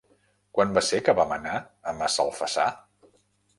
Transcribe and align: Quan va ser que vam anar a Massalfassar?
Quan 0.59 0.73
va 0.77 0.83
ser 0.87 1.01
que 1.09 1.15
vam 1.19 1.35
anar 1.37 1.59
a 1.61 1.95
Massalfassar? 2.01 2.69